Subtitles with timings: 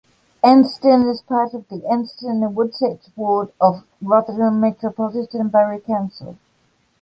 [0.43, 6.39] Anston is part of the Anston and Woodsetts ward of Rotherham Metropolitan Borough Council.